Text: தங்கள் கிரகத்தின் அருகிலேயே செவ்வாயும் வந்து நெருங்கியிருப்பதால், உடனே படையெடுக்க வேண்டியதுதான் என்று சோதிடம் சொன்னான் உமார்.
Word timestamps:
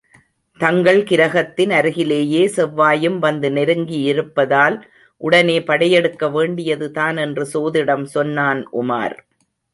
தங்கள் 0.59 1.03
கிரகத்தின் 1.03 1.71
அருகிலேயே 1.71 2.41
செவ்வாயும் 2.47 3.19
வந்து 3.19 3.49
நெருங்கியிருப்பதால், 3.49 4.77
உடனே 5.21 5.61
படையெடுக்க 5.61 6.31
வேண்டியதுதான் 6.31 7.17
என்று 7.17 7.45
சோதிடம் 7.53 8.03
சொன்னான் 8.03 8.63
உமார். 8.81 9.17